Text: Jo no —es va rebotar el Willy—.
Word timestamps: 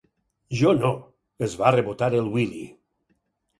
Jo 0.61 0.73
no 0.77 0.91
—es 1.01 1.55
va 1.61 1.75
rebotar 1.77 2.11
el 2.23 2.35
Willy—. 2.39 2.65